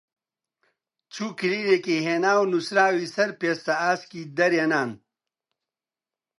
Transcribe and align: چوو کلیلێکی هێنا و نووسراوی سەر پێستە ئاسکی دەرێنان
چوو 1.13 1.29
کلیلێکی 1.39 1.97
هێنا 2.07 2.33
و 2.39 2.49
نووسراوی 2.51 3.11
سەر 3.15 3.29
پێستە 3.41 3.73
ئاسکی 3.81 4.21
دەرێنان 4.37 4.91